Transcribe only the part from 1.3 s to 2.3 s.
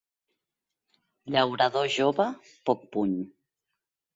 Llaurador jove,